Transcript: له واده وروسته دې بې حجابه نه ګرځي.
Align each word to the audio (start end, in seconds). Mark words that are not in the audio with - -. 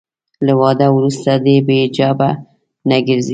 له 0.45 0.53
واده 0.61 0.87
وروسته 0.93 1.31
دې 1.45 1.57
بې 1.67 1.75
حجابه 1.83 2.29
نه 2.89 2.97
ګرځي. 3.07 3.29